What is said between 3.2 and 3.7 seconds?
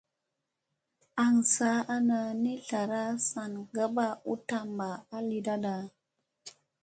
sana